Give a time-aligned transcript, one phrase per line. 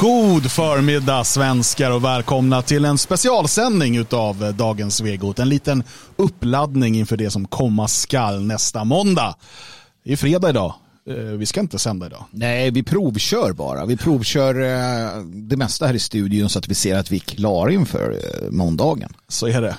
[0.00, 5.38] God förmiddag svenskar och välkomna till en specialsändning utav eh, dagens Svegot.
[5.38, 5.82] En liten
[6.16, 9.34] uppladdning inför det som komma skall nästa måndag.
[10.04, 10.74] Det är fredag idag.
[11.08, 12.24] Eh, vi ska inte sända idag.
[12.30, 13.86] Nej, vi provkör bara.
[13.86, 17.20] Vi provkör eh, det mesta här i studion så att vi ser att vi är
[17.20, 19.12] klara inför eh, måndagen.
[19.28, 19.76] Så är det.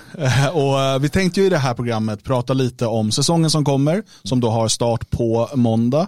[0.50, 4.40] Och vi tänkte ju i det här programmet prata lite om säsongen som kommer, som
[4.40, 6.08] då har start på måndag.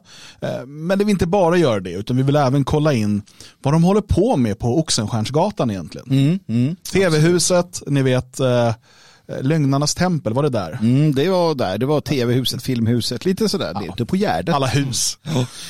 [0.65, 3.21] Men det vill inte bara göra det, utan vi vill även kolla in
[3.61, 6.07] vad de håller på med på Oxenstiernsgatan egentligen.
[6.11, 8.39] Mm, mm, TV-huset, ni vet
[9.41, 10.79] Lögnarnas tempel, var det där?
[10.81, 13.71] Mm, det var där, det var tv-huset, filmhuset, lite sådär.
[13.73, 13.79] Ja.
[13.79, 14.55] Det är ute på Gärdet.
[14.55, 15.17] Alla hus.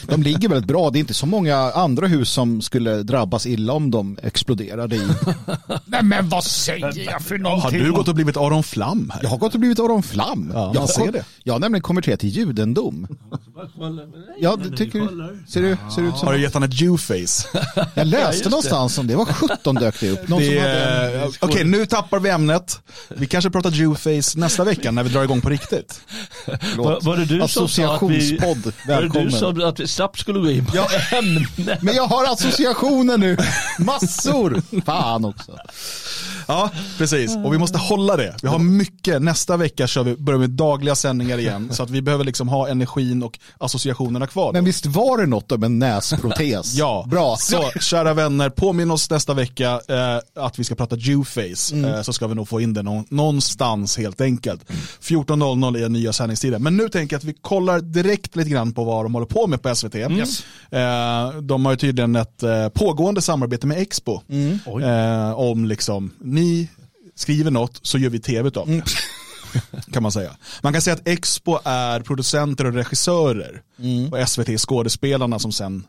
[0.07, 3.73] De ligger väldigt bra, det är inte så många andra hus som skulle drabbas illa
[3.73, 5.07] om de exploderade i.
[5.85, 7.79] Nej men vad säger jag för någonting?
[7.79, 9.19] Har du gått och blivit Aron Flam här?
[9.23, 10.51] Jag har gått och blivit Aron Flam.
[10.53, 11.25] Ja, jag, ser det.
[11.43, 13.07] jag har nämligen konverterat till judendom.
[14.39, 15.37] Ja, det tycker du?
[15.47, 16.27] Ser du, ser ut som...
[16.27, 17.47] Har du gett honom ett Jew-face?
[17.95, 20.27] Jag läste ja, någonstans om det, var 17 dök det upp.
[20.27, 21.27] Det, hade...
[21.27, 22.81] Okej, okay, nu tappar vi ämnet.
[23.09, 26.01] Vi kanske prata Jewface nästa vecka när vi drar igång på riktigt.
[26.77, 28.37] Var, var det du som sa att vi,
[28.87, 31.77] var det du som att vi snabbt skulle gå in på ja, ämne?
[31.81, 33.37] Men jag har associationer nu,
[33.79, 34.61] massor.
[34.85, 35.51] Fan också.
[36.47, 37.35] Ja, precis.
[37.35, 38.35] Och vi måste hålla det.
[38.41, 39.21] Vi har mycket.
[39.21, 41.69] Nästa vecka kör vi, börjar vi med dagliga sändningar igen.
[41.73, 44.53] Så att vi behöver liksom ha energin och associationerna kvar.
[44.53, 46.73] Men visst var det något om en näsprotes?
[46.77, 47.35] ja, bra.
[47.39, 51.75] Så kära vänner, påminn oss nästa vecka eh, att vi ska prata Jewface.
[51.75, 51.93] Mm.
[51.93, 54.61] Eh, så ska vi nog få in det någonstans helt enkelt.
[55.01, 56.63] 14.00 är nya sändningstiden.
[56.63, 59.47] Men nu tänker jag att vi kollar direkt lite grann på vad de håller på
[59.47, 59.95] med på SVT.
[59.95, 60.17] Mm.
[60.17, 60.43] Yes.
[60.69, 64.21] Eh, de har ju tydligen ett eh, pågående samarbete med Expo.
[64.29, 64.59] Mm.
[64.83, 66.69] Eh, om liksom ni
[67.15, 68.81] skriver något så gör vi tv av mm.
[69.91, 70.31] kan man säga.
[70.61, 74.13] Man kan säga att Expo är producenter och regissörer mm.
[74.13, 75.83] och SVT är skådespelarna som sen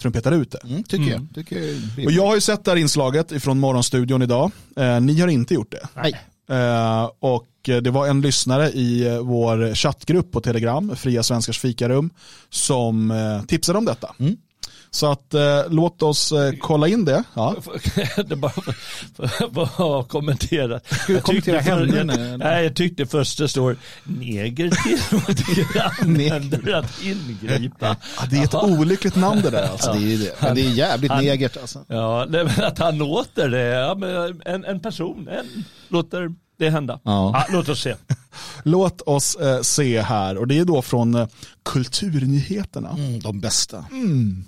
[0.00, 0.60] trumpetar ut det.
[0.64, 1.16] Mm, tycker, jag.
[1.16, 1.28] Mm.
[1.28, 1.56] tycker
[1.96, 2.06] jag.
[2.06, 4.50] Och jag har ju sett det här inslaget från Morgonstudion idag.
[4.76, 5.88] Eh, ni har inte gjort det.
[5.94, 6.20] Nej.
[6.48, 12.10] Eh, och det var en lyssnare i eh, vår chattgrupp på Telegram, Fria Svenskars fikarum,
[12.50, 14.14] som eh, tipsade om detta.
[14.18, 14.36] Mm.
[14.94, 17.24] Så att eh, låt oss eh, kolla in det.
[17.34, 17.56] Ja.
[18.26, 18.52] det bara,
[19.50, 20.80] bara kommentera.
[21.08, 22.36] Jag kommentera henne?
[22.36, 24.70] Nej, jag tyckte först det står neger
[26.00, 27.96] användare att ingripa.
[28.20, 29.90] Ja, det är ett olyckligt namn det där alltså.
[29.90, 30.42] Ja, det, är det.
[30.42, 31.84] Men det är jävligt han, negert alltså.
[31.88, 32.26] Ja,
[32.56, 33.64] att han låter det.
[33.64, 37.00] Ja, men en, en person, en låter det hända.
[37.04, 37.30] Ja.
[37.34, 37.94] Ja, låt oss se.
[38.62, 41.28] låt oss eh, se här och det är då från eh,
[41.62, 42.90] Kulturnyheterna.
[42.90, 43.84] Mm, de bästa.
[43.90, 44.44] Mm.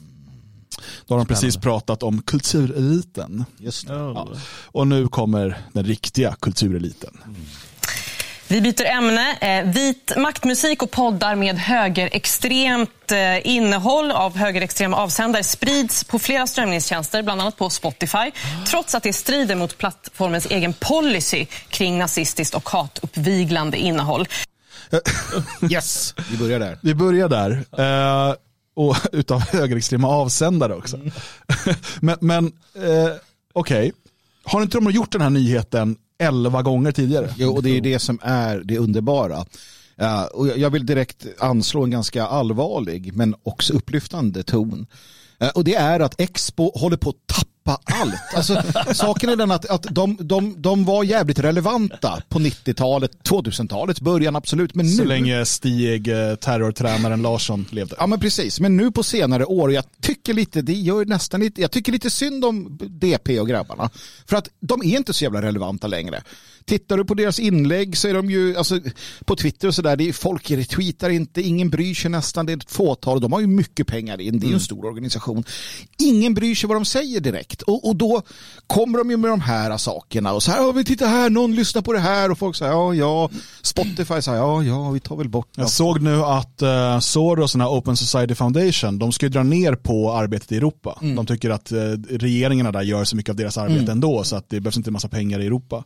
[1.07, 3.45] Då har de precis pratat om kultureliten.
[3.59, 3.95] Just det.
[3.95, 4.29] Ja.
[4.65, 7.19] Och nu kommer den riktiga kultureliten.
[7.25, 7.37] Mm.
[8.49, 9.37] Vi byter ämne.
[9.41, 16.47] Eh, vit maktmusik och poddar med högerextremt eh, innehåll av högerextrema avsändare sprids på flera
[16.47, 18.31] strömningstjänster, bland annat på Spotify,
[18.67, 24.29] trots att det strider mot plattformens egen policy kring nazistiskt och hatuppviglande innehåll.
[25.71, 26.79] Yes, vi börjar där.
[26.83, 27.65] Vi börjar där.
[28.77, 30.97] Och utav högerextrema avsändare också.
[30.97, 31.11] Mm.
[32.01, 33.13] men men eh,
[33.53, 33.93] okej, okay.
[34.45, 37.35] har inte de gjort den här nyheten elva gånger tidigare?
[37.37, 39.47] Jo, och det är det som är det underbara.
[40.03, 44.87] Uh, och jag vill direkt anslå en ganska allvarlig men också upplyftande ton.
[45.43, 48.35] Uh, och det är att Expo håller på att tappa släppa allt.
[48.35, 48.63] Alltså,
[48.95, 54.37] saken är den att, att de, de, de var jävligt relevanta på 90-talet, 2000-talets början
[54.37, 54.75] absolut.
[54.75, 55.09] Men Så nu...
[55.09, 57.97] länge Stig, eh, terrortränaren Larsson levde.
[57.99, 61.61] Ja men precis, men nu på senare år, jag tycker lite, det gör nästan lite,
[61.61, 63.91] jag tycker lite synd om DP och grabbarna.
[64.27, 66.23] För att de är inte så jävla relevanta längre.
[66.69, 68.81] Tittar du på deras inlägg så är de ju, alltså
[69.25, 73.21] på Twitter och sådär, folk retweetar inte, ingen bryr sig nästan, det är ett fåtal,
[73.21, 74.61] de har ju mycket pengar in, det är ju en mm.
[74.61, 75.45] stor organisation.
[75.99, 78.23] Ingen bryr sig vad de säger direkt och, och då
[78.67, 81.83] kommer de ju med de här sakerna och så här, vi titta här, någon lyssnar
[81.83, 83.31] på det här och folk säger ja, ja,
[83.63, 87.77] Spotify säger ja, ja, vi tar väl bort Jag såg nu att uh, Soros och
[87.77, 90.99] Open Society Foundation, de ska ju dra ner på arbetet i Europa.
[91.03, 91.17] Mm.
[91.17, 91.79] De tycker att uh,
[92.11, 93.91] regeringarna där gör så mycket av deras arbete mm.
[93.91, 95.85] ändå så att det behövs inte en massa pengar i Europa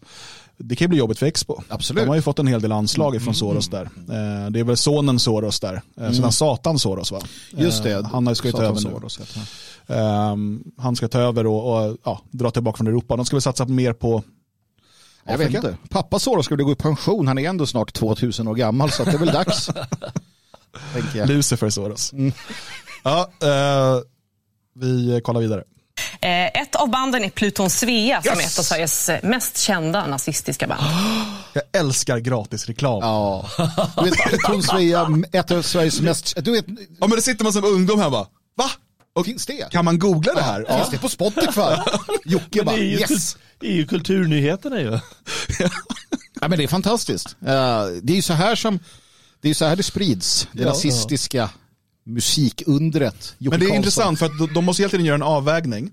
[0.62, 1.62] det kan ju bli jobbigt för Expo.
[1.68, 2.02] Absolut.
[2.02, 3.24] De har ju fått en hel del anslag mm.
[3.24, 3.82] från Soros där.
[3.82, 6.14] Eh, det är väl sonen Soros där, eh, mm.
[6.14, 7.20] sedan Satan Soros va?
[7.50, 9.94] Just det, eh, han ska ju ta över Soros, nu.
[9.94, 13.16] Um, han ska ta över och, och ja, dra tillbaka från Europa.
[13.16, 14.22] De ska väl satsa mer på
[15.24, 15.76] jag vet inte.
[15.90, 17.28] Pappa Soros skulle gå i pension.
[17.28, 19.70] Han är ändå snart 2000 år gammal så det är väl dags.
[21.26, 22.12] Lucifer Soros.
[22.12, 22.32] Mm.
[23.02, 24.02] Ja, uh,
[24.74, 25.64] vi kollar vidare.
[26.20, 28.41] Eh, ett av banden är Pluton Svea som yes!
[28.41, 30.81] är ett av Sveriges mest kända nazistiska band.
[31.52, 32.99] Jag älskar gratis reklam.
[33.02, 33.49] Ja.
[33.97, 36.44] Du vet, Pluton Svea, ett av Sveriges mest...
[36.44, 36.64] Du vet...
[37.00, 38.26] Ja men det sitter man som ungdom här bara,
[38.56, 38.70] va?
[39.12, 39.70] Och finns det?
[39.70, 40.67] Kan man googla det här?
[40.69, 40.76] Ja.
[40.76, 41.93] Finns det på Spotify?
[42.25, 43.37] Jocke bara, det är ju, yes.
[43.58, 44.99] det är ju kulturnyheterna ju.
[46.41, 47.26] ja, men det är fantastiskt.
[47.29, 47.47] Uh,
[48.02, 48.79] det är ju så här som
[49.41, 50.49] det är så här det sprids.
[50.52, 51.50] Det Ja, nazistiska
[52.14, 53.34] musikundret.
[53.38, 53.76] Jocke Men det är Karlsson.
[53.76, 55.90] intressant för att de- måste hela tiden göra en avvägning.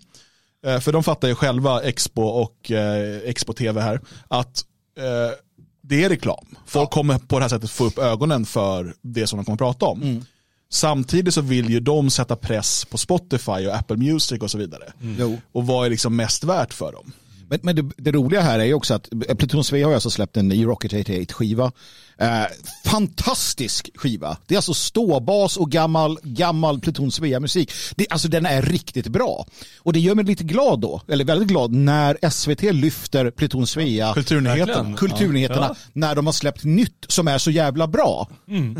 [0.65, 4.65] Eh, För de fattar ju själva, Expo och eh, Expo TV här, att
[4.97, 5.35] eh,
[5.81, 6.45] det är reklam.
[6.65, 9.59] Folk kommer på det här sättet få upp ögonen för det som de kommer att
[9.59, 10.01] prata om.
[10.01, 10.25] Mm.
[10.69, 14.83] Samtidigt så vill ju de sätta press på Spotify och Apple Music och så vidare.
[15.19, 15.37] Jo.
[15.51, 17.11] Och vad är liksom mest värt för dem?
[17.49, 20.37] Men, men det, det roliga här är ju också att Pluton Svea har alltså släppt
[20.37, 21.71] en ny Rocket 88 skiva.
[22.19, 22.43] Eh,
[22.85, 24.37] fantastisk skiva.
[24.45, 27.71] Det är alltså ståbas och gammal, gammal Pluton Svea musik.
[27.95, 29.45] Det, alltså den är riktigt bra.
[29.79, 34.13] Och det gör mig lite glad då, eller väldigt glad, när SVT lyfter Pluton Svea
[34.13, 34.95] Kulturnyheten.
[34.95, 35.75] kulturnyheterna Ja.
[35.93, 38.27] när de har släppt nytt som är så jävla bra.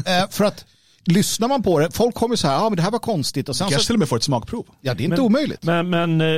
[0.06, 0.66] Eh, för att
[1.06, 3.50] lyssnar man på det, folk kommer så här, ja ah, men det här var konstigt
[3.50, 4.66] och sen Kanske så, till och med får ett smakprov.
[4.81, 5.64] ja det är inte omöjligt.
[5.64, 6.38] Men, men eh,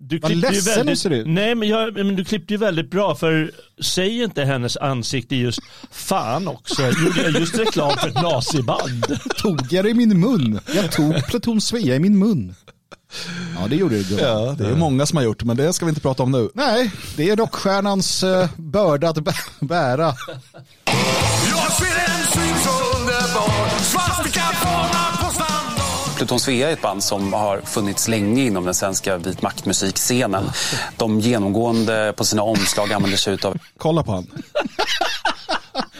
[0.00, 1.26] du Vad ledsen väldigt, du ser ut.
[1.26, 3.50] Nej, men, jag, men du klippte ju väldigt bra för
[3.82, 5.60] säg inte hennes ansikte just
[5.90, 6.82] fan också.
[6.82, 9.18] Gjorde jag just reklam för ett naziband?
[9.36, 10.60] tog jag det i min mun.
[10.74, 12.54] Jag tog Pluton Svea i min mun.
[13.60, 14.24] Ja, det gjorde gumman.
[14.24, 16.50] Ja, det är många som har gjort, men det ska vi inte prata om nu.
[16.54, 20.14] Nej, det är rockstjärnans uh, börda att bä- bära.
[21.50, 25.55] Jag ser en syn så underbar Svastika formad på standard
[26.16, 30.44] Pluton Svea är ett band som har funnits länge inom den svenska vit maktmusikscenen.
[30.96, 34.26] De genomgående på sina omslag använder sig av Kolla på han.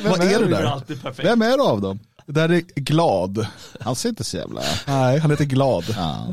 [0.04, 0.62] Vad är är där?
[0.62, 1.28] alltid perfekt.
[1.28, 1.98] Vem är det av dem?
[2.26, 3.46] Det där är glad.
[3.80, 4.60] Han ser inte så jävla...
[4.86, 5.84] Nej, han heter glad.
[5.96, 6.26] Ja.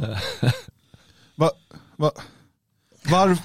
[1.35, 1.51] Va,
[1.95, 2.11] va,
[3.11, 3.37] var,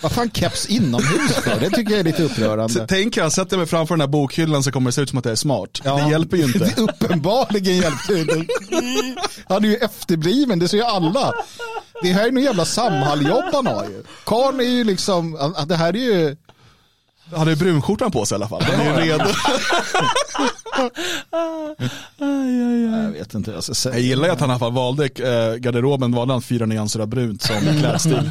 [0.00, 1.60] Vad fan keps inomhus för?
[1.60, 2.86] Det tycker jag är lite upprörande.
[2.88, 5.24] tänk jag sätter mig framför den här bokhyllan så kommer det se ut som att
[5.24, 5.80] det är smart.
[5.82, 6.58] Det hjälper ju inte.
[6.58, 8.54] Det uppenbarligen hjälper det inte.
[9.48, 11.32] Han är ju efterbliven, det ser ju alla.
[12.02, 14.02] Det här är någon jävla Samhall-jobb han har ju.
[14.24, 16.36] Karln är ju liksom, det här är ju...
[17.30, 18.62] Han har ju brunskjortan på sig i alla fall.
[18.62, 19.24] Han är ju redo.
[22.92, 25.54] Jag vet inte jag ska Jag gillar ju att han i alla fall valde eh,
[25.54, 28.30] garderoben, valde han fyra nyanser av brunt som klädstil.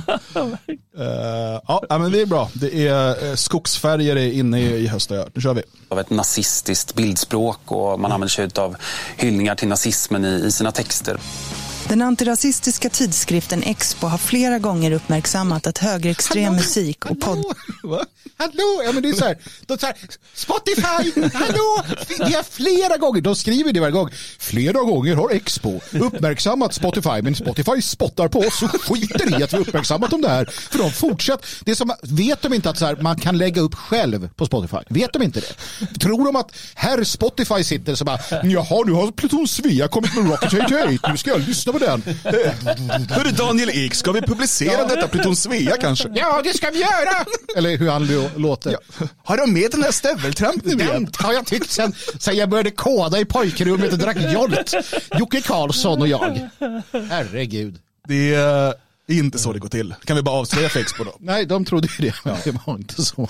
[0.98, 2.50] Eh, ja, men det är bra.
[2.54, 5.12] Det är eh, skogsfärger är inne i, i höst.
[5.34, 5.64] Nu kör vi.
[5.90, 8.76] av ett nazistiskt bildspråk och man använder sig av
[9.18, 11.18] hyllningar till nazismen i, i sina texter.
[11.88, 17.44] Den antirasistiska tidskriften Expo har flera gånger uppmärksammat att högerextrem musik och podd...
[17.82, 18.04] Hallå?
[18.38, 18.82] Hallå?
[18.86, 19.96] Ja, men det är så här, de så här,
[20.34, 21.84] Spotify, hallå?
[22.18, 24.10] Det är flera gånger, de skriver det varje gång.
[24.40, 29.54] Flera gånger har Expo uppmärksammat Spotify, men Spotify spottar på oss och skiter i att
[29.54, 30.46] vi uppmärksammat dem där.
[30.46, 31.48] För de fortsätter.
[31.66, 34.46] Det är som, vet de inte att så här, man kan lägga upp själv på
[34.46, 34.78] Spotify?
[34.90, 36.00] Vet de inte det?
[36.00, 40.32] Tror de att herr Spotify sitter så bara, jaha, nu har Pluton Svea kommit med
[40.32, 42.04] Rocket 88, nu ska jag lyssna på den.
[43.10, 46.10] Hörru Daniel Ek, ska vi publicera detta Pluton Svea kanske?
[46.14, 47.26] Ja, det ska vi göra!
[47.58, 48.78] Eller hur han låter.
[49.24, 51.08] Har de med den här stöveltrampen Den igen?
[51.18, 54.74] har jag tyckt sen, sen jag började koda i pojkrummet och drack Jolt.
[55.20, 56.50] Jocke Karlsson och jag.
[57.10, 57.80] Herregud.
[58.08, 58.74] Det är
[59.08, 59.96] inte så det går till.
[60.06, 61.16] Kan vi bara avslöja för Expo då?
[61.20, 63.30] Nej, de trodde ju det, men det var inte så.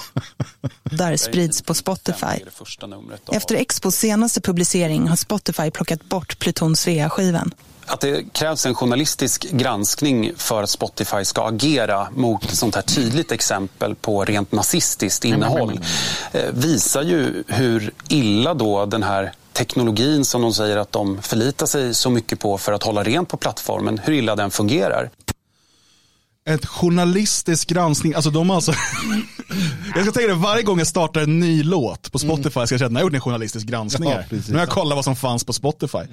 [0.83, 2.43] där sprids på Spotify.
[3.31, 7.51] Efter Expos senaste publicering har Spotify plockat bort Pluton Svea-skivan.
[7.85, 12.81] Att det krävs en journalistisk granskning för att Spotify ska agera mot ett sånt här
[12.81, 15.79] tydligt exempel på rent nazistiskt innehåll
[16.31, 21.65] eh, visar ju hur illa då den här teknologin som de säger att de förlitar
[21.65, 25.09] sig så mycket på för att hålla rent på plattformen, hur illa den fungerar.
[26.49, 28.71] Ett journalistisk granskning, alltså de alltså
[29.95, 32.67] Jag ska tänka dig varje gång jag startar en ny låt på Spotify ska jag
[32.79, 34.25] känna att jag har gjort en journalistisk granskning Ja, här.
[34.29, 34.47] precis.
[34.47, 35.97] Nu har jag kollat vad som fanns på Spotify.
[35.97, 36.05] Eh,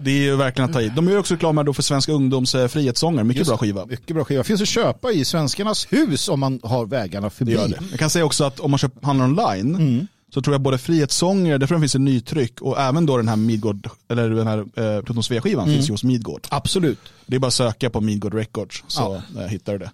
[0.00, 0.88] det är ju verkligen att ta i.
[0.88, 3.86] De gör också reklam då för Svenska ungdoms eh, frihetssånger, mycket bra skiva.
[3.86, 4.44] Mycket bra skiva.
[4.44, 7.52] Finns att köpa i Svenskarnas hus om man har vägarna förbi.
[7.54, 7.78] Det gör det.
[7.90, 11.58] Jag kan säga också att om man köper, handlar online så tror jag både Frihetssånger,
[11.58, 15.22] därför finns det nytryck och även då den här Midgård, eller den här eh, Pluton
[15.22, 16.46] Svea-skivan finns ju hos Midgård.
[16.50, 16.98] Absolut.
[17.26, 19.90] Det är bara att söka på Midgård Records så eh, hittar du det.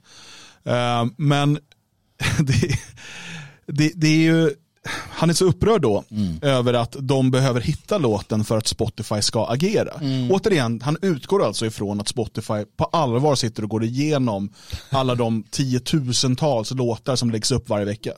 [0.73, 1.55] Eh, men
[2.39, 2.79] det,
[3.67, 4.51] det, det är ju,
[5.11, 6.05] han är så upprörd då
[6.43, 9.93] över att de behöver hitta låten för att Spotify ska agera.
[10.31, 14.53] Återigen, han utgår alltså ifrån att Spotify på allvar sitter och går igenom
[14.91, 18.13] alla de tiotusentals låtar som läggs upp varje vecka.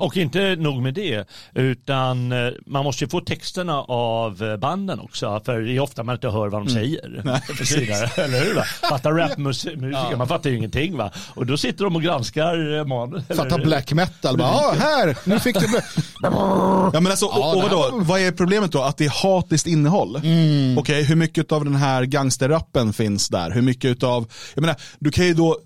[0.00, 5.00] Och inte nog med det, utan eh, man måste ju få texterna av eh, banden
[5.00, 7.22] också, för det är ofta man inte hör vad de säger.
[7.24, 7.40] Nej,
[8.24, 8.54] Eller hur?
[8.54, 8.62] Va?
[8.62, 11.12] Fattar rapmusiker, man fattar ju ingenting va.
[11.34, 13.24] Och då sitter de och granskar eh, manus.
[13.28, 14.36] Fatta black metal.
[14.36, 15.66] Bara, ah, här, nu fick du...
[16.22, 18.82] Ja, men alltså, Ja, och, och vadå, vad är problemet då?
[18.82, 20.16] Att det är hatiskt innehåll?
[20.16, 20.78] Mm.
[20.78, 23.50] Okej, hur mycket av den här gangsterrappen finns där?
[23.50, 25.56] Hur mycket av, jag menar, du kan ju då,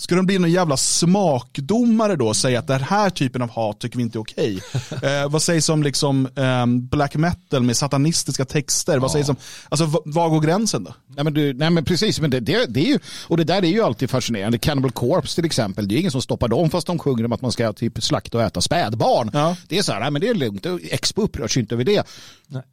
[0.00, 3.80] ska de bli någon jävla smakdomare då och säga att den här typen av hat
[3.80, 4.60] tycker vi inte är okej?
[5.02, 8.98] eh, vad sägs om liksom ehm, black metal med satanistiska texter?
[8.98, 9.36] Vad sägs om,
[9.68, 10.94] alltså var går gränsen då?
[11.06, 13.64] Nej men, du, nej men precis, men det, det, det är ju, och det där
[13.64, 14.58] är ju alltid fascinerande.
[14.58, 17.42] Cannibal Corpse till exempel, det är ingen som stoppar dem fast de sjunger om att
[17.42, 19.30] man ska typ slakta och äta spädbarn.
[19.32, 19.56] Ja.
[19.68, 22.06] Det är så här, nej men det är lugnt, Expo upprörs inte över det.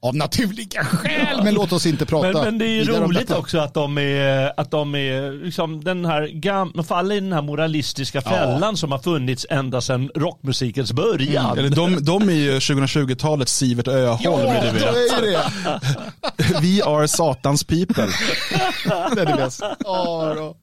[0.01, 3.59] Av naturliga skäl, men låt oss inte prata Men, men det är ju roligt också
[3.59, 7.41] att de är, att de är liksom den här gam, de faller i den här
[7.41, 11.57] moralistiska fällan som har funnits ända sedan rockmusikens början.
[11.57, 14.83] Eller de, de är ju 2020-talets Sivert Öholm, Ja, är det vet.
[14.83, 16.83] är det.
[16.87, 18.07] Are satans people.
[19.15, 19.75] det är det bästa.
[19.79, 20.55] Ja, då.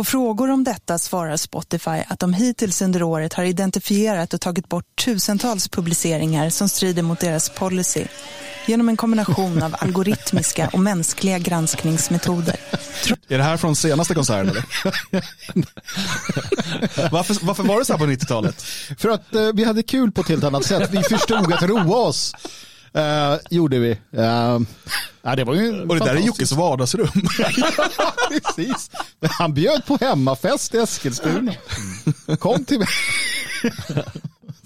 [0.00, 4.68] På frågor om detta svarar Spotify att de hittills under året har identifierat och tagit
[4.68, 8.04] bort tusentals publiceringar som strider mot deras policy
[8.66, 12.56] genom en kombination av algoritmiska och mänskliga granskningsmetoder.
[13.28, 14.64] Är det här från senaste konserten eller?
[17.10, 18.62] varför, varför var det så här på 90-talet?
[18.98, 20.90] För att eh, vi hade kul på ett helt annat sätt.
[20.92, 22.34] Vi förstod att roa oss.
[22.94, 23.90] Eh, gjorde vi.
[23.90, 24.58] Eh,
[25.22, 26.20] ja, det var ju Och det där är.
[26.20, 27.08] Jockes vardagsrum.
[28.28, 28.90] Precis.
[29.20, 31.54] Han bjöd på hemmafest i Eskilstuna.
[32.38, 32.88] Kom till mig.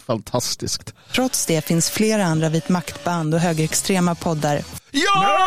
[0.06, 0.94] Fantastiskt.
[1.12, 4.62] Trots det finns flera andra vit maktband och högerextrema poddar
[4.94, 5.38] ja!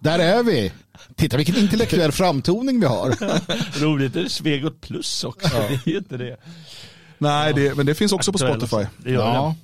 [0.00, 0.72] Där är vi.
[1.16, 3.16] Titta vilken intellektuell framtoning vi har.
[3.80, 5.48] Roligt, det är Svegot plus också.
[5.84, 6.36] Det är inte det.
[7.20, 8.68] Nej, det, men det finns också på Aktuellt.
[8.68, 8.88] Spotify.
[8.98, 9.54] Det gör Ja.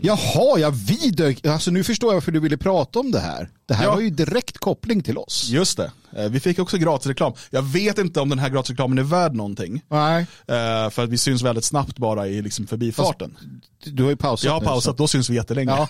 [0.00, 1.46] Jaha, jag vidök.
[1.46, 3.48] Alltså nu förstår jag varför du ville prata om det här.
[3.68, 3.90] Det här Ja.
[3.90, 5.46] har ju direkt koppling till oss.
[5.50, 5.90] Just det.
[6.16, 7.32] Eh, Vi fick också gratisreklam.
[7.50, 9.82] Jag vet inte om den här gratisreklamen är värd någonting.
[9.90, 13.36] Nej, Eh, För att vi syns väldigt snabbt bara i liksom förbifarten.
[13.84, 15.70] du har ju pausat Jag har nu, pausat, då syns vi jättelänge.
[15.70, 15.88] Ja.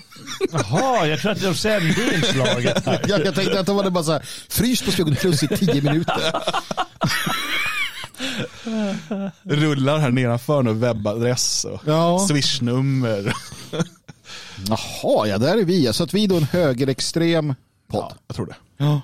[0.52, 2.82] Jaha, jag tror att de sände inslaget.
[3.08, 5.48] Jag, jag tänkte att det var det bara så här, frys på Svegot Plus i
[5.48, 6.32] tio minuter.
[9.42, 12.18] Rullar här nedanför nu webbadress och Ja.
[12.28, 13.32] swishnummer.
[14.68, 15.92] Jaha, ja där är vi.
[15.92, 17.54] Så att vi är då en högerextrem
[17.88, 18.04] podd.
[18.10, 18.54] Ja, jag tror det.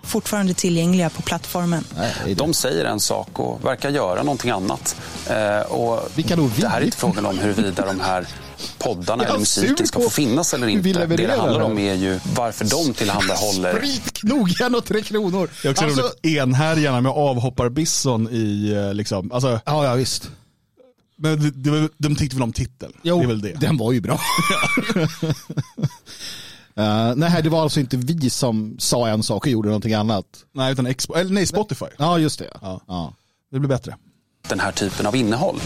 [0.03, 1.85] Fortfarande tillgängliga på plattformen.
[1.97, 4.97] Nej, De säger en sak och verkar göra någonting annat.
[5.31, 6.61] Eh, och Vilka då vi?
[6.63, 8.27] det här är inte frågan om huruvida de här
[8.79, 11.07] poddarna eller musiken ska få finnas eller inte.
[11.07, 15.49] Det det handlar om är ju varför de tillhandahåller Sprit, knogjärn och tre kronor.
[15.63, 20.31] Det är också Alltså- roligt, enhärjarna med avhopparbisson i eh, liksom, alltså, Ja, ja visst.
[21.19, 22.93] men var- de tyckte väl om titeln.
[23.03, 23.53] Jo, det är väl det.
[23.61, 24.21] den var ju bra.
[26.79, 30.25] Uh, nej, det var alltså inte vi som sa en sak och gjorde någonting annat.
[30.55, 31.87] Nej, utan Expo, eller nej, Spotify.
[31.99, 32.51] Ja, just det.
[32.63, 32.81] Ja.
[32.89, 33.15] Ja.
[33.51, 33.97] Det blir bättre.
[34.49, 35.61] den här typen av innehåll.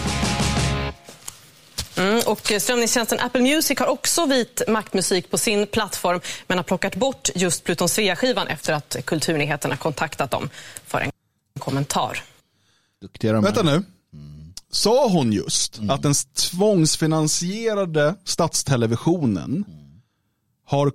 [1.97, 6.97] Mm, och strömningstjänsten Apple Music har också vit maktmusik på sin plattform men har plockat
[6.97, 10.49] bort just Pluton Svea-skivan efter att Kulturnyheterna kontaktat dem
[10.87, 11.11] för en
[11.59, 12.23] kommentar.
[13.03, 13.83] Duktiga de Vänta nu.
[14.73, 15.91] Sa hon just Mm.
[15.91, 16.15] att den
[16.51, 19.65] tvångsfinansierade statstelevisionen
[20.71, 20.93] har,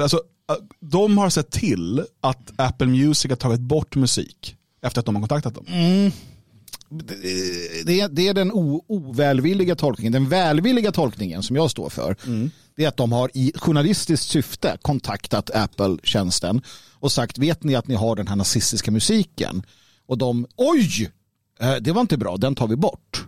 [0.00, 0.16] alltså,
[0.50, 5.14] äh, de har sett till att Apple Music har tagit bort musik efter att de
[5.14, 5.64] har kontaktat dem.
[5.68, 6.12] Mm.
[7.84, 10.12] det, är, det är den o, ovälvilliga tolkningen.
[10.12, 12.16] Den välvilliga tolkningen som jag står för
[12.76, 16.62] det är att de har i journalistiskt syfte kontaktat Apple-tjänsten
[16.92, 19.62] och sagt vet ni att ni har den här nazistiska musiken?
[20.06, 21.10] Och de, oj,
[21.60, 23.26] eh, det var inte bra, den tar vi bort.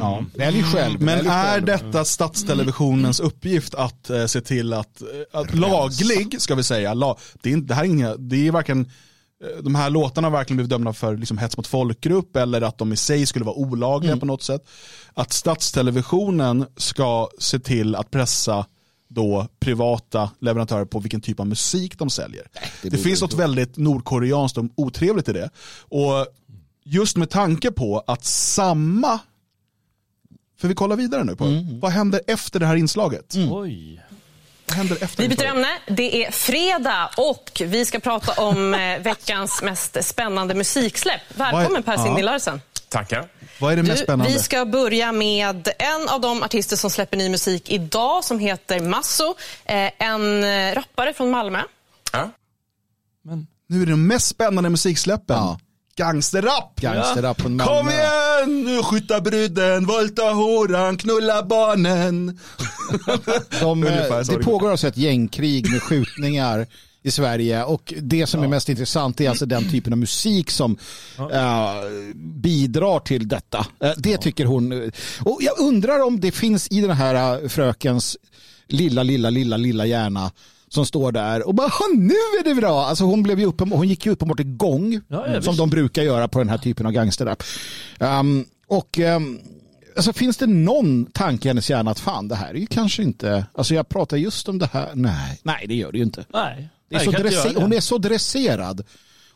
[0.00, 0.24] Ja.
[0.34, 1.00] Välj själv.
[1.02, 1.66] Men välj är själv.
[1.66, 7.18] detta statstelevisionens uppgift att eh, se till att, eh, att laglig, ska vi säga, la,
[7.42, 8.80] det, är, inte- det här är inga, det är varken
[9.44, 12.78] eh, de här låtarna har verkligen blivit dömda för liksom hets mot folkgrupp eller att
[12.78, 14.68] de i sig skulle vara olagliga på något sätt.
[15.14, 18.66] Att statstelevisionen ska se till att pressa
[19.10, 22.42] då privata leverantörer på vilken typ av musik de säljer.
[22.52, 25.50] det det borde finns det något väldigt nordkoreanskt och otrevligt i det.
[25.80, 26.26] Och
[26.90, 29.18] just med tanke på att samma
[30.60, 31.44] för vi kollar vidare nu på
[31.80, 33.34] vad händer efter det här inslaget?
[33.50, 34.02] Oj.
[34.72, 35.68] Händer efter Vi byter ämne.
[35.86, 41.20] Det är fredag och vi ska prata om eh, veckans mest spännande musiksläpp.
[41.34, 41.96] Välkommen Per.
[41.96, 42.60] Sinding Larsen.
[42.88, 43.28] Tackar.
[43.60, 44.32] Vad är det mest Du, spännande?
[44.32, 48.80] vi ska börja med en av de artister som släpper ny musik idag som heter
[48.80, 49.34] Masso.
[49.64, 51.62] Eh, en eh, rappare från Malmö.
[52.12, 52.30] Ja.
[53.66, 55.36] Nu är det de mest spännande musiksläppen.
[55.36, 55.58] Ja.
[55.98, 56.80] Gangsterrap!
[56.80, 57.78] Gangsterrap från Malmö.
[57.78, 58.64] Kom igen!
[58.64, 62.26] Nu skjuta bruden, våldta horan, knulla barnen.
[63.60, 66.66] De, Ungefär eh, så det pågår alltså ett gängkrig med skjutningar
[67.02, 70.78] i Sverige och det som är mest intressant är alltså den typen av musik som
[71.18, 71.74] eh,
[72.14, 73.66] bidrar till detta.
[73.80, 74.90] Eh, det tycker hon.
[75.20, 78.16] Och jag undrar om det finns i den här frökens
[78.66, 80.30] lilla, lilla, lilla, lilla hjärna
[80.68, 82.84] som står där och bara "Ah, nu är det bra.
[82.84, 85.58] Alltså hon, blev ju upp, hon gick ju uppenbart igång Ja, som visst.
[85.58, 87.42] de brukar göra på den här typen av gangsterrap.
[87.98, 89.40] Um, och um,
[89.96, 93.02] alltså, finns det någon tanke i hennes hjärna att fan det här är ju kanske
[93.02, 96.24] inte, alltså jag pratar just om det här, nej, nej det gör det ju inte.
[96.32, 98.84] Nej, är Nej, inte dresser- hon är så dresserad.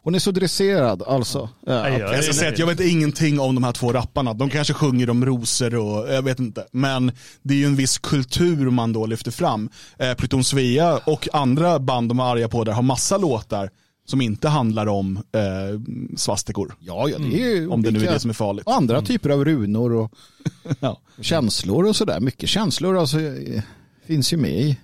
[0.04, 1.48] Hon är så dresserad alltså.
[1.66, 1.88] Ja.
[1.88, 4.34] Jag ska säga att jag vet ingenting om de här två rapparna.
[4.34, 6.66] De kanske sjunger om rosor och jag vet inte.
[6.72, 9.68] Men det är ju en viss kultur man då lyfter fram.
[9.98, 13.70] Eh, Pluton Svea och andra band de är arga på där har massa låtar
[14.06, 15.80] som inte handlar om eh,
[16.16, 16.74] svastikor.
[16.80, 18.66] Ja, ja, det är ju Om det nu är det som är farligt.
[18.66, 20.12] och andra typer av runor och
[20.80, 21.00] Ja.
[21.20, 22.20] känslor och sådär.
[22.20, 23.62] Mycket känslor alltså, eh,
[24.06, 24.76] finns ju med i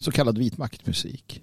[0.00, 1.42] så kallad vit maktmusik.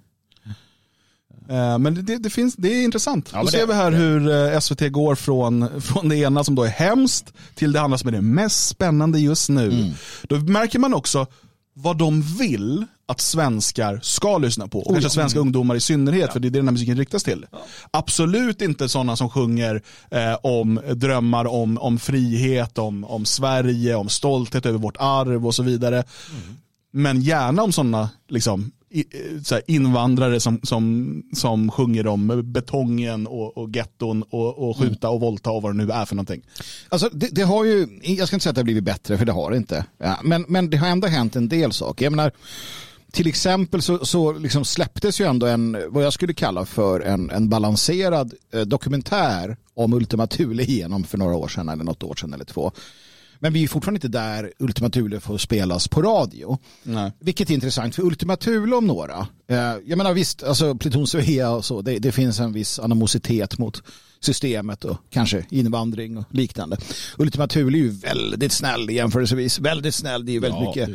[1.50, 3.30] Eh, Men det, det, det, finns, det är intressant.
[3.34, 6.56] Ja, Då ser det- vi här hur eh, SVT går från, från det ena som
[6.56, 9.72] då är hemskt till det andra som är det mest spännande just nu.
[9.72, 9.92] Mm.
[10.24, 11.28] Då märker man också
[11.78, 14.80] vad de vill att svenskar ska lyssna på.
[14.80, 17.46] Och kanske svenska ungdomar i synnerhet, för det är det den här musiken riktas till.
[17.92, 24.10] Absolut inte sådana som sjunger eh, om drömmar om, om frihet, om, om Sverige, om
[24.10, 26.04] stolthet över vårt arv och så vidare.
[26.94, 28.72] Men gärna om sådana liksom,
[29.44, 35.10] så här, invandrare som, som, som sjunger om betongen och, och getton och, och skjuta
[35.10, 36.42] och våldta och vad det nu är för någonting.
[36.90, 39.26] Alltså det, det har ju, jag ska inte säga att det har blivit bättre för
[39.26, 39.86] det har det inte.
[39.98, 42.06] Ja, men, men det har ändå hänt en del saker.
[42.06, 42.32] Jag menar,
[43.12, 47.30] till exempel så, så liksom släpptes ju ändå en, vad jag skulle kalla för en,
[47.30, 52.16] en balanserad eh, dokumentär om Ultima Thule igenom för några år sedan eller något år
[52.16, 52.72] sedan eller två.
[53.46, 56.58] Men vi är fortfarande inte där Ultima Thule får spelas på radio.
[56.84, 57.12] Nej.
[57.20, 59.28] Vilket är intressant för Ultima Thule om några.
[59.48, 63.58] Eh, jag menar visst, alltså Pluton Svea och så, det, det finns en viss animositet
[63.58, 63.84] mot
[64.20, 66.78] systemet och kanske invandring och liknande.
[67.18, 69.60] Ultima Thule är ju väldigt snäll jämförelsevis.
[69.60, 70.90] Väldigt snäll, det är ju väldigt mycket,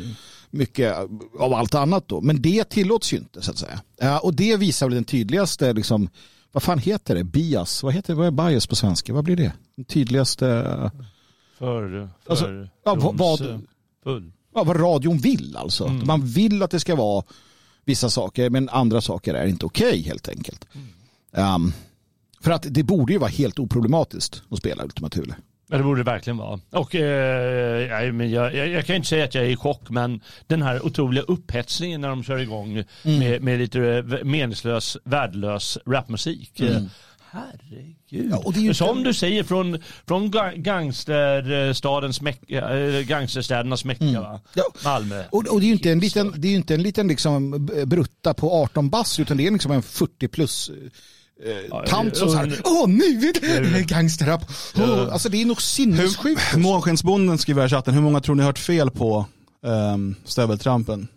[0.49, 0.95] mycket
[1.39, 2.21] av allt annat då.
[2.21, 3.81] Men det tillåts ju inte så att säga.
[4.01, 6.09] Eh, och det visar väl den tydligaste, liksom,
[6.51, 7.23] vad fan heter det?
[7.23, 8.17] Bias, vad heter det?
[8.17, 9.13] Vad är bias på svenska?
[9.13, 9.53] Vad blir det?
[9.75, 10.91] Den tydligaste, eh,
[11.61, 12.45] För, för Alltså,
[12.85, 13.61] ja, vad-
[14.53, 15.87] ja, vad radion vill alltså.
[15.87, 17.23] Man vill att det ska vara
[17.85, 20.65] vissa saker men andra saker är inte okej helt enkelt.
[21.31, 21.73] Um,
[22.43, 25.35] för att det borde ju vara helt oproblematiskt att spela Ultima Thule.
[25.69, 26.59] Ja, det borde det verkligen vara.
[26.69, 27.01] Och eh,
[28.03, 31.23] jag, jag, jag kan inte säga att jag är i chock, men den här otroliga
[31.23, 36.59] upphetsningen när de kör igång med, med lite eh, meningslös, värdelös rapmusik.
[36.59, 36.81] Eh,
[37.31, 38.31] Herregud.
[38.31, 43.01] Ja, och det är ju Som inte- du säger från, från ga- gangsterstadens mecka, äh,
[43.05, 44.41] gangsterstädernas mecka va?
[44.53, 44.63] Ja.
[44.83, 45.23] Malmö.
[45.31, 48.33] Och, och det är ju inte en liten, det är inte en liten liksom brutta
[48.33, 50.71] på 18 bass utan det är liksom en 40 plus
[51.45, 54.41] eh, tant som och- säger åh nu är det gangsterrap.
[54.75, 56.57] Oh, alltså det är nog sinnessjukt.
[56.57, 59.25] Månskensbonden skriver i chatten, hur många tror ni hört fel på
[59.61, 61.07] um, stöveltrampen?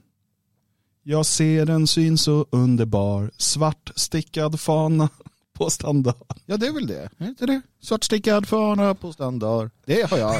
[1.06, 5.08] Jag ser en syn så underbar, svart stickad fana
[5.58, 6.38] på standard.
[6.46, 7.08] Ja det är väl det.
[7.18, 7.60] Är inte det?
[7.82, 9.70] Svartstickad fana på standard.
[9.86, 10.36] Det har jag.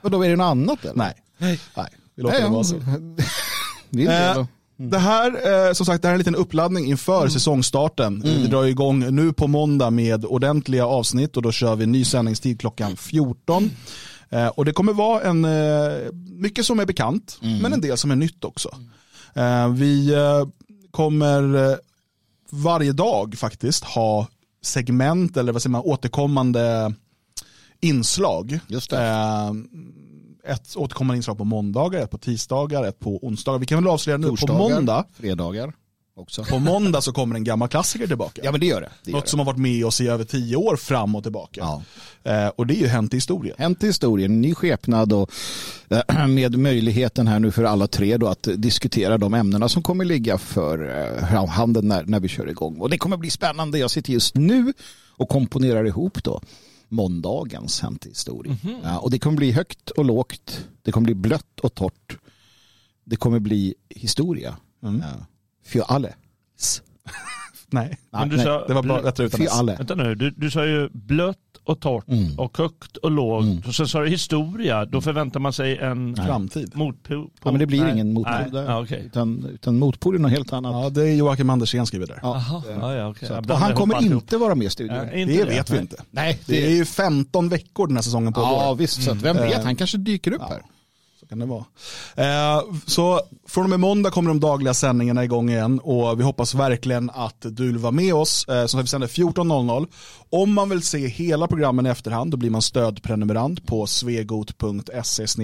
[0.00, 0.94] Och då är det något annat eller?
[0.94, 1.88] Nej, Nej.
[2.14, 2.76] vi låter det vara så.
[3.90, 4.46] Det är det Eh.
[4.76, 8.22] Det här, eh, som sagt, det här är en liten uppladdning inför säsongsstarten.
[8.24, 12.60] Vi drar igång nu på måndag med ordentliga avsnitt och då kör vi ny sändningstid
[12.60, 13.70] klockan 14.
[14.30, 18.10] Eh, och det kommer vara en, eh, mycket som är bekant, men en del som
[18.10, 18.76] är nytt också.
[19.34, 20.46] Eh, vi eh,
[20.90, 21.76] kommer
[22.50, 24.26] varje dag faktiskt ha
[24.66, 26.94] segment eller vad säger man, återkommande
[27.80, 28.58] inslag.
[28.68, 29.06] Just det.
[29.06, 29.50] Eh,
[30.52, 33.58] ett återkommande inslag på måndagar, ett på tisdagar, ett på onsdagar.
[33.58, 35.04] Vi kan väl avslöja nu på måndag.
[35.14, 35.72] fredagar
[36.16, 36.44] också.
[36.44, 38.40] På måndag så kommer en gammal klassiker tillbaka.
[38.44, 38.90] Ja men det gör det.
[39.04, 39.30] det, gör Något det.
[39.30, 41.60] som har varit med oss i över tio år fram och tillbaka.
[41.60, 41.82] Ja.
[42.32, 43.56] Eh, och det är ju Hänt i historien.
[43.58, 45.30] Hänt i historien, ny skepnad och
[45.88, 50.04] eh, med möjligheten här nu för alla tre då att diskutera de ämnena som kommer
[50.04, 52.80] ligga för eh, handen när, när vi kör igång.
[52.80, 53.78] Och det kommer bli spännande.
[53.78, 54.72] Jag sitter just nu
[55.16, 56.40] och komponerar ihop då
[56.88, 58.58] måndagens Hänt i historien.
[58.82, 60.66] Ja, och det kommer bli högt och lågt.
[60.82, 62.16] Det kommer bli blött och torrt.
[63.04, 64.56] Det kommer bli historia.
[64.80, 64.90] Ja.
[65.66, 66.08] För alla.
[67.70, 69.74] Nej, Men du nej, sa, det var bättre utan För alla.
[69.74, 72.38] Vänta nu, du, du sa ju blött och torrt Mm.
[72.38, 73.66] och högt och lågt.
[73.66, 76.72] Och sen sa du historia, då förväntar man sig en Framtid.
[76.76, 77.30] motpol.
[77.44, 77.92] Ja, men det blir Nej.
[77.92, 78.50] ingen motpol Nej.
[78.50, 78.64] där.
[78.64, 79.02] Ja, okej.
[79.06, 80.72] Utan, utan motpol är något helt annat.
[80.84, 82.18] Ja, det är Joakim Andersén skriver där.
[82.22, 82.62] Ja.
[82.80, 83.14] Ja.
[83.26, 84.96] Så att, och han kommer ihop inte vara med i studion.
[84.96, 85.96] Ja, inte Det vet vi inte.
[86.10, 88.48] Nej, Det är ju 15 veckor den här säsongen pågår.
[88.48, 90.62] Ja visst, så att vem vet, Eh, han kanske dyker upp här.
[91.24, 91.64] Så kan det vara.
[92.16, 96.54] Eh, så från och med måndag kommer de dagliga sändningarna igång igen och vi hoppas
[96.54, 98.48] verkligen att du vill vara med oss.
[98.48, 99.86] Eh, som vi sänder 14.00.
[100.30, 105.36] Om man vill se hela programmen i efterhand då blir man stödprenumerant på svegot.se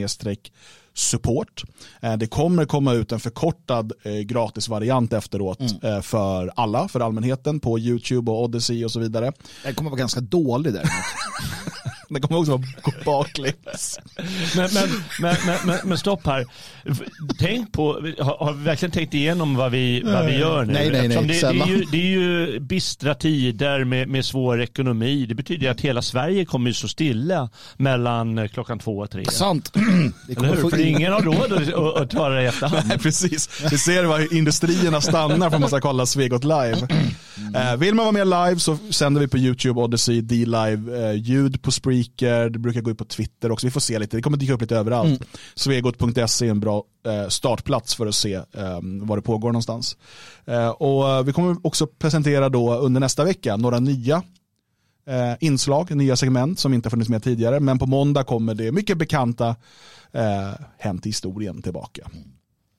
[0.94, 1.62] support.
[2.00, 7.60] Eh, det kommer komma ut en förkortad eh, gratisvariant efteråt eh, för alla, för allmänheten
[7.60, 9.32] på YouTube och Odyssey och så vidare.
[9.64, 10.84] Den kommer vara ganska dålig där.
[12.10, 14.00] Det kommer också gå baklänges.
[14.56, 14.68] Men,
[15.20, 16.46] men, men, men, stopp här.
[17.38, 20.72] Tänk på, har, vi verkligen tänkt igenom vad vi, vad vi gör nu?
[20.72, 25.26] Nej, nej, nej, det, är ju, det är ju bistra tider med, med svår ekonomi.
[25.26, 29.24] Det betyder att hela Sverige kommer ju så stilla mellan klockan två och tre.
[29.24, 29.72] Sant.
[30.36, 30.96] För in...
[30.96, 32.84] ingen har råd att, att, att ta det i efterhand.
[32.88, 33.62] Nej, precis.
[33.70, 36.88] Vi ser vad industrierna stannar för man ska kolla Svegot live.
[37.54, 41.62] Eh, vill man vara med live så sänder vi på YouTube, Odyssey, D-Live, eh, ljud
[41.62, 43.66] på Spreaker, det brukar gå ut på Twitter också.
[43.66, 45.22] Vi får se lite, det kommer dyka upp lite överallt.
[45.54, 49.96] Svegot.se är en bra eh, startplats för att se eh, var det pågår någonstans.
[50.76, 54.22] Och vi kommer också presentera då under nästa vecka några nya
[55.40, 57.60] inslag, nya segment som inte har funnits med tidigare.
[57.60, 59.56] Men på måndag kommer det mycket bekanta
[60.12, 62.10] eh, Hänt i historien tillbaka.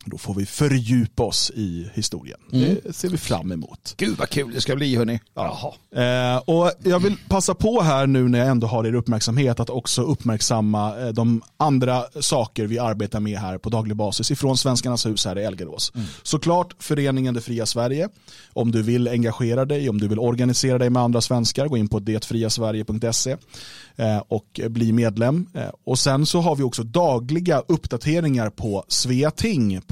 [0.06, 2.40] Då får vi fördjupa oss i historien.
[2.52, 3.94] Det ser vi fram emot.
[3.98, 5.20] Gud vad kul det ska bli hörni.
[5.36, 5.74] Jaha.
[5.96, 9.70] Eh, och jag vill passa på här nu när jag ändå har er uppmärksamhet att
[9.70, 15.06] också uppmärksamma eh, de andra saker vi arbetar med här på daglig basis ifrån Svenskarnas
[15.06, 15.94] hus här i Elgerås.
[16.24, 18.10] Såklart föreningen Det fria Sverige.
[18.54, 21.88] Om du vill engagera dig, om du vill organisera dig med andra svenskar, gå in
[21.88, 23.38] på detfriasverige.se
[23.96, 25.48] eh, och bli medlem.
[25.54, 29.91] Eh, och sen så har vi också dagliga uppdateringar på sveating.se.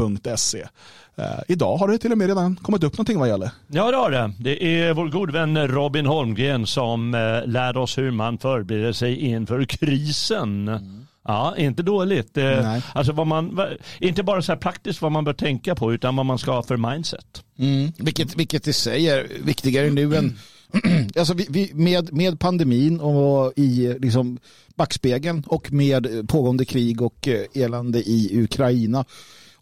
[1.19, 3.51] Eh, idag har det till och med redan kommit upp någonting vad gäller.
[3.67, 4.33] Ja det har det.
[4.39, 9.15] Det är vår god vän Robin Holmgren som eh, lär oss hur man förbereder sig
[9.15, 10.79] inför krisen.
[11.27, 12.37] Ja, inte dåligt.
[12.37, 12.81] Eh, Nej.
[12.93, 13.59] Alltså vad man,
[13.99, 16.63] inte bara så här praktiskt vad man bör tänka på utan vad man ska ha
[16.63, 17.43] för mindset.
[17.57, 17.91] Mm.
[17.97, 20.39] Vilket, vilket i sig är viktigare nu än
[21.17, 24.37] alltså vi, vi, med, med pandemin och i liksom
[24.75, 29.05] backspegeln och med pågående krig och elände i Ukraina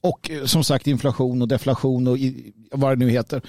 [0.02, 2.18] och eh, som sagt inflation och deflation och
[2.72, 3.42] vad det nu heter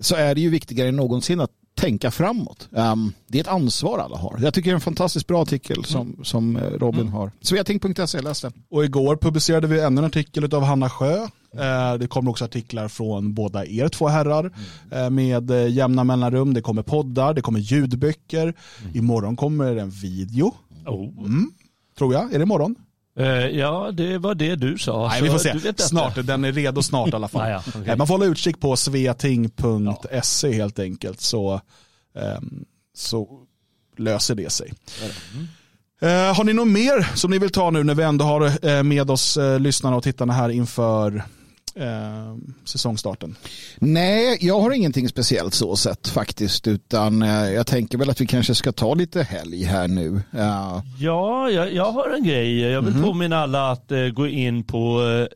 [0.00, 2.68] så är det ju viktigare än någonsin att tänka framåt.
[2.76, 4.38] Ehm, det är ett ansvar alla har.
[4.42, 7.32] Jag tycker det är en fantastiskt bra artikel som, som eh, Robin har.
[7.40, 8.52] Sveating.se, läs den.
[8.70, 11.14] Och igår publicerade vi ännu en artikel av Hanna Sjö.
[11.54, 14.50] Eh, Det kommer också artiklar från båda er två herrar
[14.90, 16.54] eh, med jämna mellanrum.
[16.54, 18.54] Det kommer poddar, det kommer ljudböcker.
[18.94, 20.54] Imorgon kommer en video,
[20.86, 21.08] Oh.
[21.98, 22.34] tror jag.
[22.34, 22.74] Är det imorgon?
[23.18, 25.08] Eh, ja, det var det du sa.
[25.08, 25.72] Nej, vi får se.
[25.76, 27.42] Snart, den är redo snart i alla fall.
[27.46, 27.82] Ah, ja, okej.
[27.86, 31.60] Eh, Man får hålla utkik på sveating.se helt enkelt så,
[32.18, 33.28] ehm, så
[33.96, 34.72] löser det sig.
[36.02, 39.10] Eh, har ni något mer som ni vill ta nu när vi ändå har med
[39.10, 41.22] oss lyssnarna och tittarna här inför
[41.76, 42.34] eh,
[42.64, 43.36] säsongstarten?
[43.78, 48.26] Nej, jag har ingenting speciellt så sett faktiskt, utan eh, jag tänker väl att vi
[48.26, 50.22] kanske ska ta lite helg här nu.
[50.30, 52.60] Ja, Ja, jag, jag har en grej.
[52.60, 55.26] Jag vill påminna alla att eh, gå in på eh,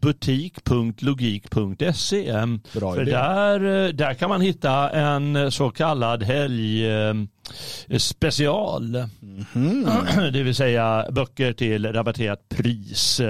[0.00, 2.32] butik.logik.se.
[2.72, 7.14] Bra För där, eh, där kan man hitta en så kallad helg eh,
[7.98, 8.92] special.
[10.32, 13.20] Det vill säga böcker till rabatterat pris.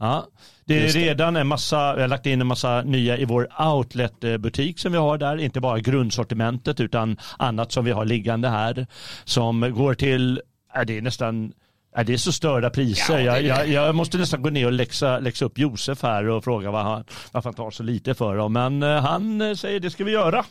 [0.00, 0.26] Ja.
[0.64, 4.78] Det är redan en massa, vi har lagt in en massa nya i vår outlet-butik
[4.78, 5.36] som vi har där.
[5.36, 8.86] Inte bara grundsortimentet utan annat som vi har liggande här.
[9.24, 10.40] Som går till,
[10.72, 11.52] är det är nästan
[11.96, 13.18] Ja, det är så störda priser.
[13.18, 16.70] jag, jag, jag måste nästan gå ner och läxa, läxa upp Josef här och fråga
[16.70, 18.52] vad han, varför han tar så lite för dem.
[18.52, 20.44] Men eh, han eh, säger det ska vi göra.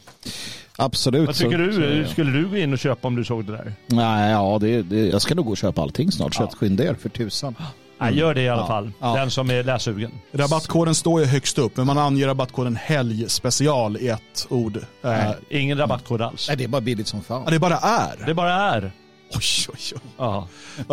[0.78, 1.28] absolut.
[1.28, 2.06] Vad tycker så, du?
[2.06, 3.74] Så, Skulle du gå in och köpa om du såg det där?
[3.88, 6.36] nej, ja, det, det, jag ska nog gå och köpa allting snart.
[6.36, 7.56] Köttskinn där för tusan.
[8.00, 8.68] Nej, gör det i alla Ja.
[8.68, 8.92] fall.
[9.00, 9.16] Ja.
[9.16, 10.12] Den som är läsugen.
[10.34, 14.78] Rabattkoden står ju högst upp, men man anger rabattkoden helgspecial i ett ord.
[14.78, 16.48] Eh, Nej, ingen rabattkod alls.
[16.48, 17.42] Nej, det är bara billigt som fan.
[17.46, 18.24] ja, det bara är.
[18.26, 18.92] Det bara är.
[19.34, 20.00] Oj, oj, oj.
[20.18, 20.48] Ja.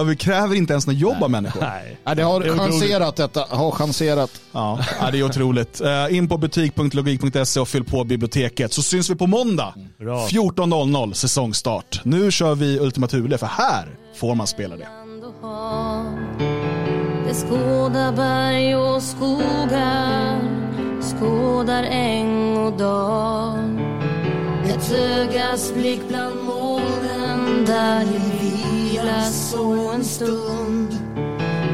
[0.05, 1.61] Vi kräver inte ens något jobb av människor.
[1.61, 1.99] Nej.
[2.05, 3.47] Ja, det har Det chanserat detta.
[3.51, 4.31] Har chanserat.
[4.53, 5.81] Ja, ja, det är otroligt.
[5.81, 9.75] Eh, In på butik.logik.se och fyll på biblioteket så syns vi på måndag.
[9.99, 10.27] Bra.
[10.27, 12.01] 14.00 säsongstart.
[12.05, 14.89] Nu kör vi Ultima Thule för här får man spela det
[17.35, 20.41] skådar berg och skogar,
[21.01, 23.81] skådar äng och dal.
[24.69, 30.99] Ett ögas blick bland molnen där det vilar så en stund.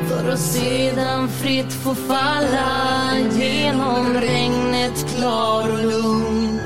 [0.08, 6.60] För att sedan fritt få falla genom regnet klar och lugn.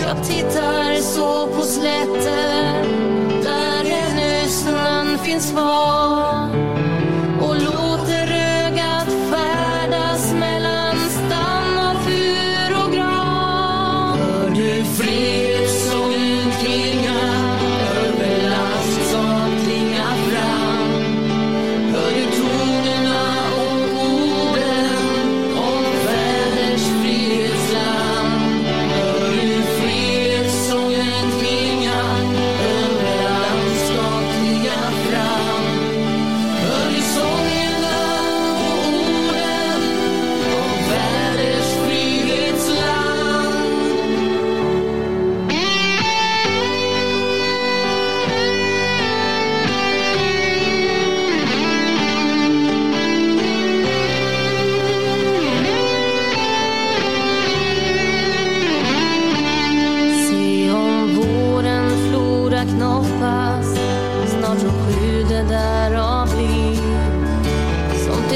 [0.00, 2.84] Jag tittar så på slätter
[3.42, 6.56] där ännu snön finns kvar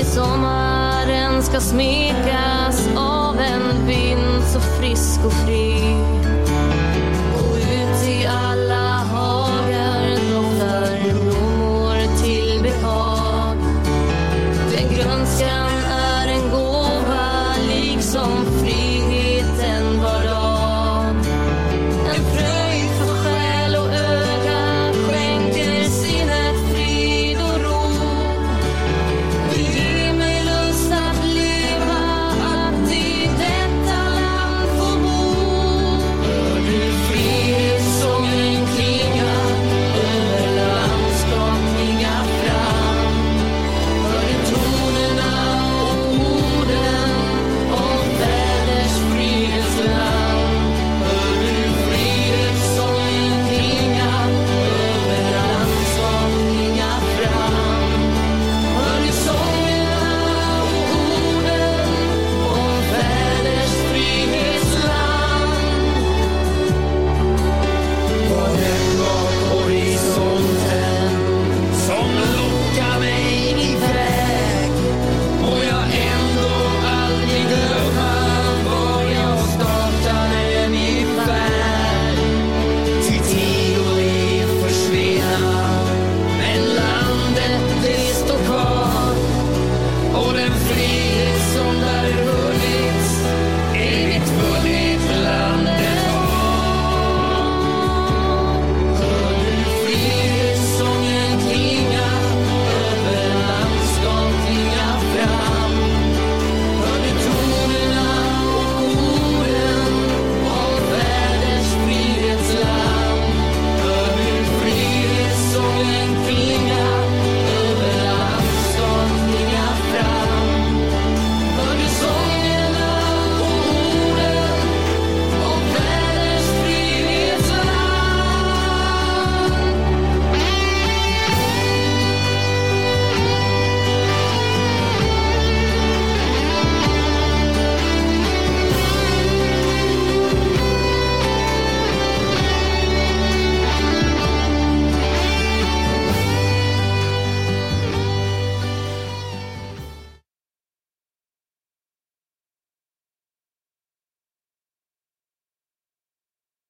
[0.01, 6.20] tills sommaren ska smekas av en vind så frisk och fri.